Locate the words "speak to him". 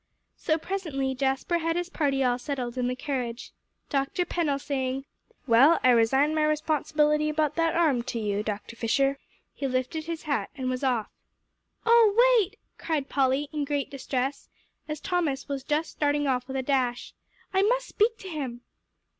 17.87-18.61